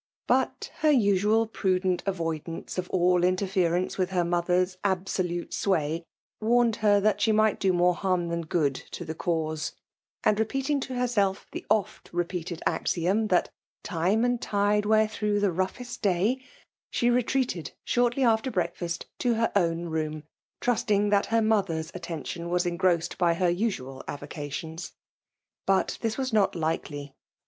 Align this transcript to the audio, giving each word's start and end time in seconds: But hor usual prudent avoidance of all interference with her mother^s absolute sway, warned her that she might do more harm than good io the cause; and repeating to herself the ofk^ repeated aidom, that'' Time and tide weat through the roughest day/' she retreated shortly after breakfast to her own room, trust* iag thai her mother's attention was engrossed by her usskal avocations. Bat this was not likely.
But 0.25 0.71
hor 0.79 0.89
usual 0.89 1.45
prudent 1.45 2.01
avoidance 2.07 2.79
of 2.79 2.89
all 2.89 3.23
interference 3.23 3.99
with 3.99 4.09
her 4.09 4.23
mother^s 4.23 4.77
absolute 4.83 5.53
sway, 5.53 6.03
warned 6.41 6.77
her 6.77 6.99
that 6.99 7.21
she 7.21 7.31
might 7.31 7.59
do 7.59 7.71
more 7.71 7.93
harm 7.93 8.29
than 8.29 8.41
good 8.41 8.81
io 8.99 9.05
the 9.05 9.13
cause; 9.13 9.73
and 10.23 10.39
repeating 10.39 10.79
to 10.79 10.95
herself 10.95 11.45
the 11.51 11.67
ofk^ 11.69 11.99
repeated 12.11 12.63
aidom, 12.65 13.29
that'' 13.29 13.51
Time 13.83 14.25
and 14.25 14.41
tide 14.41 14.87
weat 14.87 15.11
through 15.11 15.39
the 15.39 15.51
roughest 15.51 16.01
day/' 16.01 16.41
she 16.89 17.11
retreated 17.11 17.71
shortly 17.83 18.23
after 18.23 18.49
breakfast 18.49 19.05
to 19.19 19.35
her 19.35 19.51
own 19.55 19.83
room, 19.85 20.23
trust* 20.61 20.87
iag 20.87 21.11
thai 21.21 21.29
her 21.29 21.43
mother's 21.43 21.91
attention 21.93 22.49
was 22.49 22.65
engrossed 22.65 23.19
by 23.19 23.35
her 23.35 23.49
usskal 23.51 24.01
avocations. 24.07 24.93
Bat 25.67 25.99
this 26.01 26.17
was 26.17 26.33
not 26.33 26.55
likely. 26.55 27.13